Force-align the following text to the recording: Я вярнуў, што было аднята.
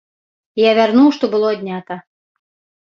Я 0.61 0.71
вярнуў, 0.79 1.11
што 1.19 1.25
было 1.35 1.47
аднята. 1.59 2.03